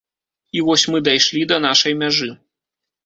[0.59, 2.29] І вось мы дайшлі да нашай мяжы.